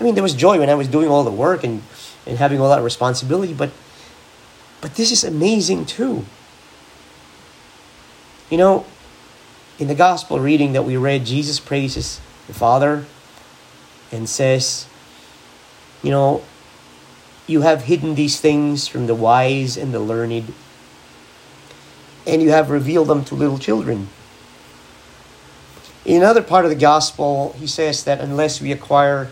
I 0.00 0.04
mean, 0.04 0.14
there 0.14 0.22
was 0.22 0.34
joy 0.34 0.58
when 0.58 0.70
I 0.70 0.74
was 0.74 0.88
doing 0.88 1.08
all 1.08 1.24
the 1.24 1.30
work 1.30 1.64
and, 1.64 1.82
and 2.26 2.38
having 2.38 2.60
all 2.60 2.70
that 2.70 2.82
responsibility, 2.82 3.52
but 3.52 3.70
but 4.80 4.94
this 4.94 5.10
is 5.10 5.24
amazing 5.24 5.86
too. 5.86 6.24
You 8.50 8.58
know, 8.58 8.86
in 9.78 9.88
the 9.88 9.94
gospel 9.94 10.38
reading 10.38 10.72
that 10.74 10.84
we 10.84 10.96
read, 10.96 11.26
Jesus 11.26 11.58
praises 11.58 12.20
the 12.46 12.54
Father 12.54 13.04
and 14.12 14.28
says, 14.28 14.86
you 16.02 16.10
know, 16.10 16.44
you 17.46 17.62
have 17.62 17.82
hidden 17.82 18.14
these 18.14 18.40
things 18.40 18.86
from 18.86 19.06
the 19.06 19.14
wise 19.14 19.76
and 19.76 19.92
the 19.92 20.00
learned, 20.00 20.52
and 22.26 22.42
you 22.42 22.50
have 22.50 22.70
revealed 22.70 23.08
them 23.08 23.24
to 23.24 23.34
little 23.34 23.58
children. 23.58 24.08
In 26.06 26.22
another 26.22 26.40
part 26.40 26.64
of 26.64 26.70
the 26.70 26.76
gospel, 26.76 27.52
he 27.58 27.66
says 27.66 28.04
that 28.04 28.20
unless 28.20 28.60
we 28.60 28.70
acquire 28.70 29.28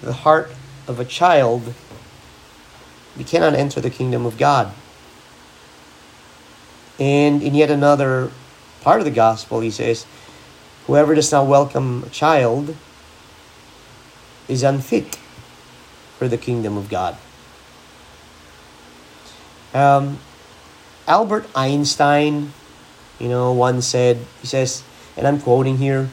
the 0.00 0.14
heart 0.14 0.50
of 0.88 0.98
a 0.98 1.04
child, 1.04 1.74
we 3.14 3.24
cannot 3.24 3.52
enter 3.52 3.78
the 3.78 3.90
kingdom 3.90 4.24
of 4.24 4.38
God. 4.38 4.72
And 6.98 7.42
in 7.42 7.54
yet 7.54 7.70
another 7.70 8.30
part 8.80 9.00
of 9.00 9.04
the 9.04 9.10
gospel, 9.10 9.60
he 9.60 9.70
says, 9.70 10.06
Whoever 10.86 11.14
does 11.14 11.30
not 11.30 11.46
welcome 11.46 12.04
a 12.04 12.08
child 12.08 12.74
is 14.48 14.62
unfit 14.62 15.16
for 16.16 16.26
the 16.26 16.38
kingdom 16.38 16.78
of 16.78 16.88
God. 16.88 17.18
Um, 19.74 20.20
Albert 21.06 21.46
Einstein, 21.54 22.54
you 23.18 23.28
know, 23.28 23.52
once 23.52 23.86
said, 23.86 24.16
he 24.40 24.46
says, 24.46 24.82
and 25.16 25.26
I'm 25.26 25.40
quoting 25.40 25.78
here, 25.78 26.10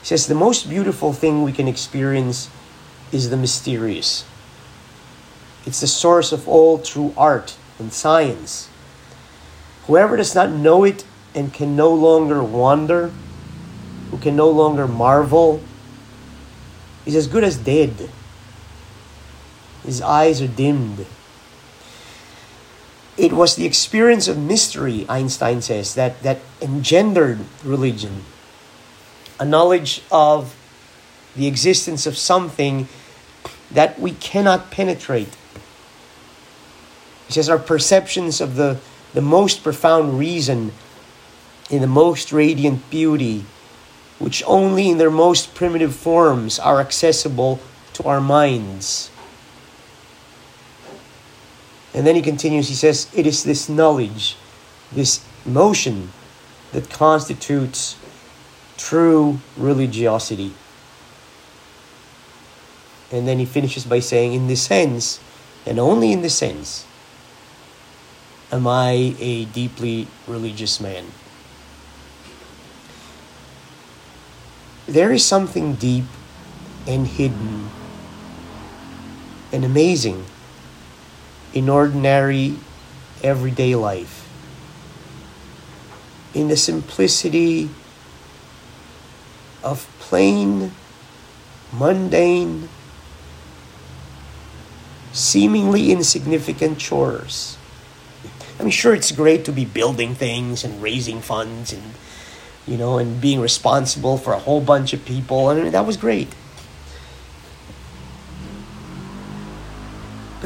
he 0.00 0.06
says, 0.06 0.26
the 0.26 0.34
most 0.34 0.68
beautiful 0.68 1.12
thing 1.12 1.42
we 1.42 1.52
can 1.52 1.68
experience 1.68 2.50
is 3.12 3.30
the 3.30 3.36
mysterious. 3.36 4.24
It's 5.64 5.80
the 5.80 5.86
source 5.86 6.32
of 6.32 6.48
all 6.48 6.78
true 6.78 7.14
art 7.16 7.56
and 7.78 7.92
science. 7.92 8.68
Whoever 9.86 10.16
does 10.16 10.34
not 10.34 10.50
know 10.50 10.84
it 10.84 11.04
and 11.34 11.52
can 11.52 11.76
no 11.76 11.92
longer 11.92 12.42
wonder, 12.42 13.12
who 14.10 14.18
can 14.18 14.34
no 14.34 14.50
longer 14.50 14.88
marvel, 14.88 15.62
is 17.06 17.14
as 17.14 17.26
good 17.26 17.44
as 17.44 17.56
dead. 17.56 18.10
His 19.84 20.00
eyes 20.00 20.40
are 20.40 20.48
dimmed. 20.48 21.06
It 23.16 23.32
was 23.32 23.56
the 23.56 23.66
experience 23.66 24.26
of 24.26 24.38
mystery, 24.38 25.04
Einstein 25.08 25.60
says, 25.60 25.94
that, 25.94 26.22
that 26.22 26.40
engendered 26.60 27.40
religion. 27.62 28.24
A 29.38 29.44
knowledge 29.44 30.02
of 30.10 30.56
the 31.36 31.46
existence 31.46 32.06
of 32.06 32.16
something 32.16 32.88
that 33.70 33.98
we 33.98 34.12
cannot 34.12 34.70
penetrate. 34.70 35.34
He 37.26 37.32
says 37.32 37.48
our 37.48 37.58
perceptions 37.58 38.40
of 38.40 38.56
the, 38.56 38.78
the 39.14 39.22
most 39.22 39.62
profound 39.62 40.18
reason 40.18 40.72
in 41.70 41.80
the 41.80 41.86
most 41.86 42.32
radiant 42.32 42.88
beauty, 42.90 43.44
which 44.18 44.42
only 44.46 44.90
in 44.90 44.98
their 44.98 45.10
most 45.10 45.54
primitive 45.54 45.94
forms 45.94 46.58
are 46.58 46.80
accessible 46.80 47.60
to 47.94 48.04
our 48.04 48.20
minds. 48.20 49.10
And 51.94 52.06
then 52.06 52.14
he 52.14 52.22
continues, 52.22 52.68
he 52.68 52.74
says, 52.74 53.10
It 53.14 53.26
is 53.26 53.44
this 53.44 53.68
knowledge, 53.68 54.36
this 54.92 55.24
motion, 55.44 56.10
that 56.72 56.88
constitutes 56.88 57.96
true 58.78 59.38
religiosity. 59.56 60.54
And 63.10 63.28
then 63.28 63.38
he 63.38 63.44
finishes 63.44 63.84
by 63.84 64.00
saying, 64.00 64.32
In 64.32 64.46
this 64.46 64.62
sense, 64.62 65.20
and 65.66 65.78
only 65.78 66.12
in 66.12 66.22
this 66.22 66.34
sense, 66.34 66.86
am 68.52 68.66
I 68.66 69.14
a 69.18 69.46
deeply 69.46 70.06
religious 70.26 70.80
man. 70.80 71.06
There 74.86 75.12
is 75.12 75.24
something 75.24 75.74
deep 75.74 76.04
and 76.86 77.06
hidden 77.06 77.70
and 79.52 79.64
amazing 79.64 80.24
in 81.54 81.68
ordinary, 81.68 82.56
everyday 83.22 83.74
life. 83.74 84.28
In 86.34 86.48
the 86.48 86.56
simplicity 86.56 87.68
of 89.62 89.88
plain, 89.98 90.72
mundane, 91.72 92.68
seemingly 95.12 95.92
insignificant 95.92 96.78
chores. 96.78 97.58
I 98.58 98.62
mean, 98.62 98.70
sure, 98.70 98.94
it's 98.94 99.12
great 99.12 99.44
to 99.44 99.52
be 99.52 99.64
building 99.64 100.14
things 100.14 100.64
and 100.64 100.82
raising 100.82 101.20
funds 101.20 101.72
and, 101.72 101.82
you 102.66 102.76
know, 102.76 102.98
and 102.98 103.20
being 103.20 103.40
responsible 103.40 104.16
for 104.16 104.32
a 104.32 104.38
whole 104.38 104.60
bunch 104.60 104.92
of 104.92 105.04
people. 105.04 105.48
I 105.48 105.54
mean, 105.54 105.72
that 105.72 105.86
was 105.86 105.96
great. 105.96 106.28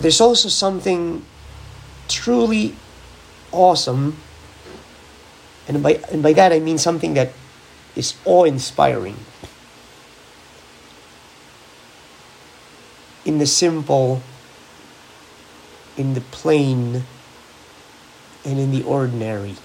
There's 0.06 0.20
also 0.20 0.48
something 0.48 1.26
truly 2.06 2.76
awesome, 3.50 4.16
and 5.66 5.82
by, 5.82 5.94
and 6.12 6.22
by 6.22 6.32
that 6.32 6.52
I 6.52 6.60
mean 6.60 6.78
something 6.78 7.14
that 7.14 7.32
is 7.96 8.14
awe 8.24 8.44
inspiring. 8.44 9.16
In 13.24 13.38
the 13.38 13.46
simple, 13.46 14.22
in 15.96 16.14
the 16.14 16.20
plain, 16.20 17.02
and 18.44 18.60
in 18.60 18.70
the 18.70 18.84
ordinary. 18.84 19.56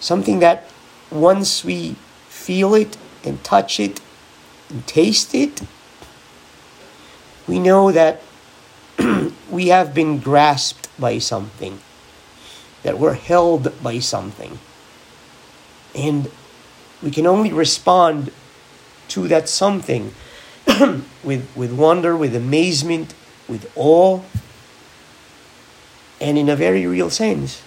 Something 0.00 0.40
that 0.40 0.68
once 1.10 1.64
we 1.64 1.96
feel 2.28 2.74
it 2.74 2.98
and 3.24 3.42
touch 3.42 3.80
it 3.80 4.02
and 4.68 4.86
taste 4.86 5.34
it, 5.34 5.62
we 7.48 7.58
know 7.58 7.90
that 7.90 8.20
we 9.50 9.68
have 9.68 9.94
been 9.94 10.18
grasped 10.18 10.88
by 10.98 11.18
something, 11.18 11.80
that 12.82 12.98
we're 12.98 13.14
held 13.14 13.82
by 13.82 13.98
something. 13.98 14.58
And 15.94 16.30
we 17.02 17.10
can 17.10 17.26
only 17.26 17.52
respond 17.52 18.32
to 19.08 19.28
that 19.28 19.48
something 19.48 20.12
with, 21.24 21.48
with 21.54 21.72
wonder, 21.72 22.16
with 22.16 22.34
amazement, 22.34 23.14
with 23.48 23.70
awe, 23.76 24.20
and 26.20 26.38
in 26.38 26.48
a 26.48 26.56
very 26.56 26.86
real 26.86 27.10
sense, 27.10 27.62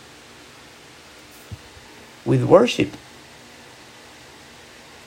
with 2.26 2.44
worship. 2.44 2.90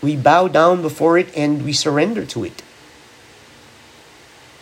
We 0.00 0.16
bow 0.16 0.48
down 0.48 0.82
before 0.82 1.18
it 1.18 1.36
and 1.36 1.64
we 1.64 1.72
surrender 1.72 2.24
to 2.26 2.44
it. 2.44 2.62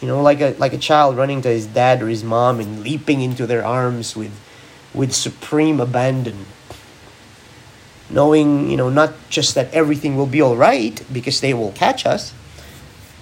You 0.01 0.09
know, 0.09 0.23
like 0.23 0.41
a 0.41 0.55
like 0.59 0.73
a 0.73 0.79
child 0.79 1.17
running 1.17 1.43
to 1.43 1.49
his 1.49 1.67
dad 1.67 2.03
or 2.03 2.09
his 2.09 2.25
mom 2.25 2.59
and 2.59 2.83
leaping 2.83 3.21
into 3.21 3.47
their 3.47 3.65
arms 3.65 4.17
with 4.17 4.33
with 4.95 5.13
supreme 5.13 5.79
abandon. 5.81 6.47
Knowing, 8.09 8.71
you 8.71 8.77
know, 8.77 8.89
not 8.89 9.13
just 9.29 9.55
that 9.55 9.73
everything 9.73 10.17
will 10.17 10.27
be 10.27 10.41
all 10.41 10.57
right 10.57 11.01
because 11.13 11.41
they 11.41 11.55
will 11.55 11.71
catch 11.73 12.05
us, 12.05 12.33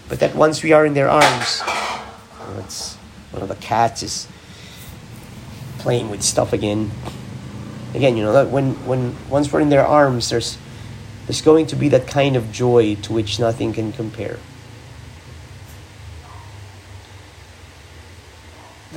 but 0.09 0.21
that 0.21 0.35
once 0.35 0.63
we 0.63 0.73
are 0.73 0.87
in 0.87 0.95
their 0.95 1.11
arms, 1.11 1.63
that's 2.55 2.95
one 3.33 3.43
of 3.43 3.49
the 3.49 3.57
cats 3.57 4.03
is 4.03 4.29
playing 5.79 6.11
with 6.11 6.23
stuff 6.23 6.53
again. 6.53 6.91
Again, 7.95 8.17
you 8.17 8.23
know 8.23 8.33
that 8.33 8.51
when 8.51 8.75
when 8.87 9.17
once 9.29 9.53
we're 9.53 9.61
in 9.61 9.69
their 9.69 9.87
arms, 9.87 10.31
there's 10.31 10.57
there's 11.27 11.43
going 11.43 11.67
to 11.67 11.77
be 11.77 11.89
that 11.91 12.07
kind 12.07 12.37
of 12.37 12.53
joy 12.53 12.95
to 13.03 13.13
which 13.13 13.39
nothing 13.39 13.73
can 13.73 13.93
compare. 13.93 14.39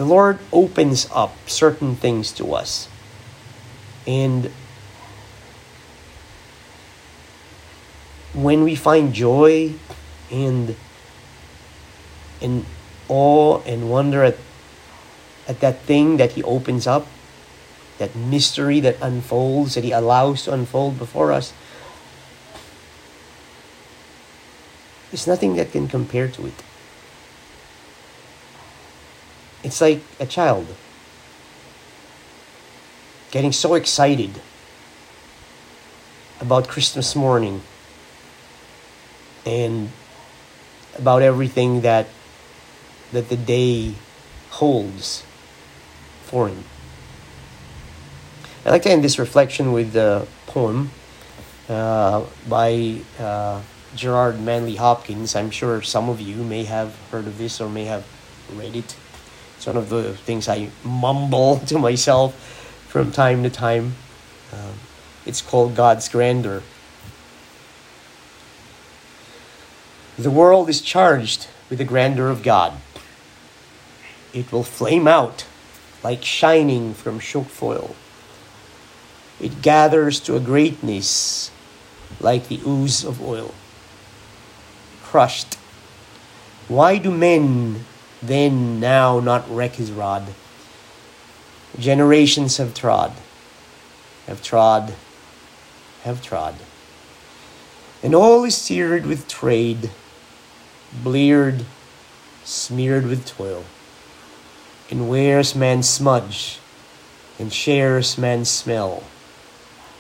The 0.02 0.08
Lord 0.08 0.40
opens 0.52 1.08
up 1.14 1.38
certain 1.46 1.96
things 1.96 2.32
to 2.32 2.56
us. 2.56 2.90
And 4.08 4.50
when 8.34 8.64
we 8.64 8.74
find 8.74 9.14
joy 9.14 9.78
and 10.32 10.76
and 12.42 12.66
awe 13.10 13.62
and 13.62 13.92
wonder 13.92 14.24
at 14.24 14.38
at 15.48 15.60
that 15.60 15.86
thing 15.86 16.18
that 16.18 16.32
he 16.32 16.42
opens 16.42 16.88
up, 16.88 17.06
that 18.00 18.16
mystery 18.16 18.80
that 18.80 18.98
unfolds, 19.06 19.76
that 19.76 19.84
he 19.84 19.92
allows 19.92 20.46
to 20.46 20.52
unfold 20.52 20.98
before 20.98 21.32
us, 21.32 21.54
there's 25.12 25.28
nothing 25.28 25.58
that 25.58 25.72
can 25.72 25.88
compare 25.88 26.28
to 26.28 26.48
it. 26.48 26.58
It's 29.64 29.80
like 29.80 30.02
a 30.20 30.26
child 30.26 30.68
getting 33.30 33.52
so 33.52 33.76
excited 33.76 34.42
about 36.40 36.68
Christmas 36.68 37.16
morning 37.16 37.62
and 39.46 39.90
about 40.98 41.22
everything 41.22 41.82
that 41.82 42.08
that 43.12 43.30
the 43.30 43.38
day 43.38 43.94
holds 44.50 45.24
for 46.24 46.48
him. 46.48 46.64
I'd 48.66 48.72
like 48.72 48.84
to 48.84 48.92
end 48.92 49.04
this 49.04 49.20
reflection 49.20 49.72
with 49.72 49.96
a 49.96 50.28
poem 50.48 50.92
uh, 51.68 52.26
by 52.48 53.02
uh, 53.20 53.62
Gerard 53.96 54.40
Manley 54.40 54.76
Hopkins. 54.76 55.36
I'm 55.36 55.52
sure 55.52 55.82
some 55.82 56.10
of 56.10 56.22
you 56.22 56.38
may 56.38 56.64
have 56.64 56.96
heard 57.12 57.28
of 57.28 57.38
this 57.38 57.60
or 57.60 57.70
may 57.70 57.86
have 57.86 58.06
read 58.54 58.76
it. 58.76 58.96
It's 59.62 59.68
one 59.68 59.78
of 59.78 59.90
the 59.90 60.14
things 60.14 60.50
I 60.50 60.70
mumble 60.84 61.60
to 61.68 61.78
myself 61.78 62.34
from 62.88 63.12
time 63.12 63.44
to 63.44 63.50
time. 63.52 63.94
Um, 64.52 64.74
it's 65.24 65.40
called 65.40 65.76
God's 65.76 66.10
grandeur. 66.10 66.64
The 70.18 70.32
world 70.32 70.68
is 70.68 70.82
charged 70.82 71.46
with 71.70 71.78
the 71.78 71.86
grandeur 71.86 72.30
of 72.30 72.42
God. 72.42 72.74
It 74.34 74.52
will 74.52 74.64
flame 74.64 75.08
out 75.08 75.46
like 76.04 76.26
shining 76.26 76.96
from 76.96 77.20
shook 77.20 77.46
foil. 77.46 77.96
It 79.40 79.62
gathers 79.62 80.20
to 80.22 80.36
a 80.36 80.40
greatness 80.40 81.52
like 82.20 82.48
the 82.48 82.60
ooze 82.66 83.04
of 83.04 83.22
oil. 83.22 83.54
Crushed. 85.04 85.54
Why 86.68 86.98
do 86.98 87.12
men 87.12 87.86
then 88.22 88.80
now 88.80 89.20
not 89.20 89.50
reck 89.50 89.76
his 89.76 89.92
rod? 89.92 90.28
generations 91.80 92.58
have 92.58 92.74
trod, 92.74 93.14
have 94.28 94.42
trod, 94.42 94.94
have 96.04 96.22
trod. 96.22 96.56
And 98.04 98.16
all 98.16 98.44
is 98.44 98.56
seared 98.56 99.06
with 99.06 99.28
trade, 99.28 99.92
bleared, 101.04 101.66
smeared 102.44 103.06
with 103.06 103.26
toil, 103.26 103.64
and 104.90 105.08
wears 105.08 105.56
man's 105.56 105.88
smudge, 105.88 106.60
and 107.40 107.54
shares 107.54 108.18
man's 108.18 108.50
smell, 108.50 109.04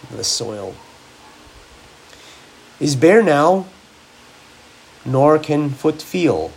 the 0.10 0.23
soil. 0.23 0.75
Is 2.79 2.95
bare 2.95 3.21
now, 3.21 3.67
nor 5.05 5.38
can 5.38 5.69
foot 5.69 6.01
feel 6.01 6.51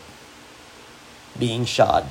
being 1.38 1.64
shod. 1.64 2.07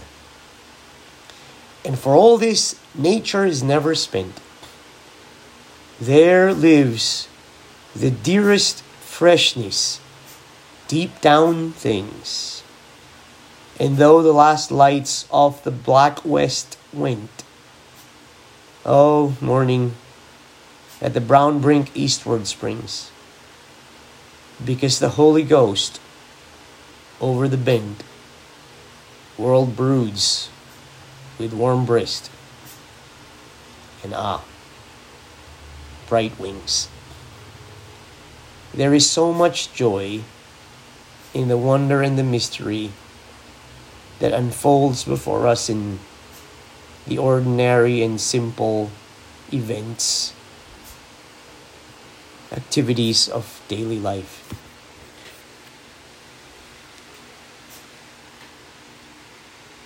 And 1.86 2.00
for 2.00 2.16
all 2.16 2.38
this, 2.38 2.80
nature 2.96 3.46
is 3.46 3.62
never 3.62 3.96
spent. 3.96 4.40
There 6.00 6.54
lives 6.54 7.28
the 7.96 8.12
dearest 8.12 8.82
freshness 8.82 10.00
deep 10.88 11.22
down 11.22 11.72
things. 11.72 12.64
And 13.80 13.98
though 13.98 14.22
the 14.22 14.34
last 14.34 14.72
lights 14.72 15.28
of 15.32 15.64
the 15.64 15.72
black 15.72 16.24
west 16.24 16.78
went, 16.92 17.44
oh, 18.86 19.36
morning, 19.42 19.96
at 21.02 21.14
the 21.14 21.22
brown 21.22 21.60
brink 21.60 21.92
eastward 21.96 22.48
springs, 22.48 23.12
because 24.64 25.00
the 25.00 25.10
Holy 25.10 25.44
Ghost 25.44 26.00
over 27.20 27.48
the 27.48 27.58
bend 27.58 28.04
world 29.44 29.76
broods 29.76 30.48
with 31.38 31.52
warm 31.52 31.86
breast 31.86 32.32
and 34.02 34.14
ah, 34.16 34.42
bright 36.08 36.32
wings. 36.40 36.88
There 38.74 38.94
is 38.94 39.10
so 39.10 39.34
much 39.34 39.74
joy 39.74 40.24
in 41.34 41.50
the 41.50 41.58
wonder 41.58 42.02
and 42.02 42.18
the 42.18 42.24
mystery 42.24 42.92
that 44.20 44.32
unfolds 44.32 45.04
before 45.04 45.46
us 45.46 45.70
in 45.70 46.00
the 47.06 47.18
ordinary 47.18 48.02
and 48.02 48.22
simple 48.22 48.92
events, 49.52 50.32
activities 52.56 53.28
of 53.28 53.62
daily 53.68 54.00
life. 54.00 54.63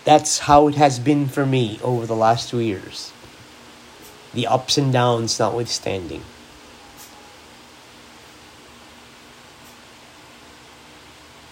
That's 0.07 0.39
how 0.39 0.69
it 0.69 0.75
has 0.75 0.99
been 0.99 1.27
for 1.27 1.45
me 1.45 1.81
over 1.83 2.05
the 2.05 2.15
last 2.15 2.47
two 2.49 2.61
years. 2.61 3.11
The 4.33 4.47
ups 4.47 4.77
and 4.77 4.93
downs 4.93 5.37
notwithstanding. 5.37 6.23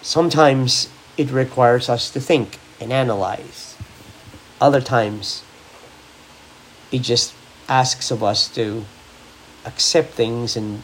Sometimes 0.00 0.88
it 1.18 1.30
requires 1.30 1.90
us 1.90 2.08
to 2.12 2.18
think 2.18 2.58
and 2.80 2.94
analyze. 2.94 3.76
Other 4.58 4.80
times, 4.80 5.44
it 6.90 7.00
just 7.00 7.34
asks 7.68 8.10
of 8.10 8.24
us 8.24 8.48
to 8.54 8.86
accept 9.66 10.14
things 10.14 10.56
and, 10.56 10.82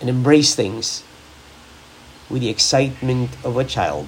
and 0.00 0.08
embrace 0.08 0.54
things 0.54 1.04
with 2.30 2.40
the 2.40 2.48
excitement 2.48 3.28
of 3.44 3.58
a 3.58 3.64
child 3.64 4.06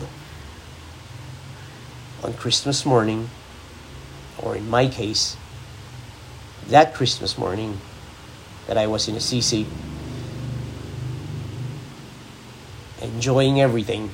on 2.22 2.34
Christmas 2.34 2.84
morning, 2.84 3.30
or 4.38 4.56
in 4.56 4.68
my 4.68 4.88
case, 4.88 5.36
that 6.68 6.94
Christmas 6.94 7.38
morning 7.38 7.78
that 8.66 8.76
I 8.76 8.86
was 8.86 9.08
in 9.08 9.16
Assisi, 9.16 9.66
enjoying 13.00 13.60
everything, 13.60 14.10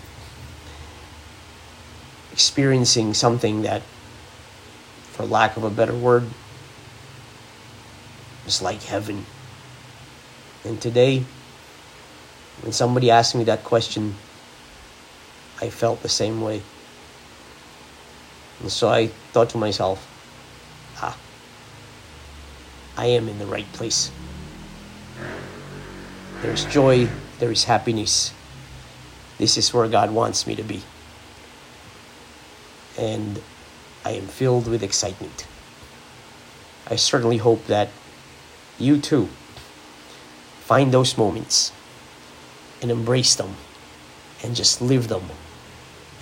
experiencing 2.33 3.12
something 3.12 3.62
that, 3.62 3.83
for 5.12 5.25
lack 5.25 5.57
of 5.57 5.64
a 5.64 5.71
better 5.71 5.95
word, 5.95 6.25
was 8.45 8.62
like 8.62 8.83
heaven. 8.83 9.27
And 10.64 10.81
today, 10.81 11.25
when 12.62 12.73
somebody 12.73 13.11
asked 13.11 13.35
me 13.35 13.45
that 13.45 13.64
question, 13.64 14.14
I 15.61 15.71
felt 15.71 16.03
the 16.03 16.09
same 16.09 16.40
way. 16.40 16.62
And 18.61 18.71
so 18.71 18.88
I 18.88 19.09
thought 19.33 19.51
to 19.51 19.59
myself, 19.59 20.07
ah, 21.01 21.16
I 22.97 23.07
am 23.07 23.29
in 23.29 23.38
the 23.38 23.47
right 23.47 23.71
place. 23.73 24.11
There's 26.42 26.64
joy, 26.66 27.09
there 27.38 27.51
is 27.51 27.64
happiness. 27.64 28.33
This 29.38 29.57
is 29.57 29.73
where 29.73 29.88
God 29.88 30.11
wants 30.11 30.47
me 30.47 30.55
to 30.55 30.62
be. 30.62 30.83
And 32.99 33.42
I 34.05 34.12
am 34.12 34.27
filled 34.27 34.69
with 34.69 34.83
excitement. 34.83 35.47
I 36.88 36.97
certainly 36.97 37.38
hope 37.38 37.66
that 37.66 37.90
you 38.79 39.01
too 39.01 39.29
find 40.61 40.92
those 40.92 41.16
moments 41.16 41.73
and 42.83 42.90
embrace 42.90 43.35
them 43.37 43.55
and 44.42 44.55
just 44.57 44.81
live 44.83 45.09
them. 45.09 45.23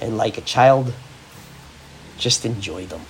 And 0.01 0.16
like 0.16 0.37
a 0.37 0.42
child, 0.42 0.92
just 2.16 2.44
enjoy 2.44 2.87
them. 2.87 3.07